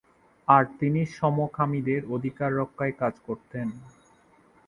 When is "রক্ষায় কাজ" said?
2.55-3.13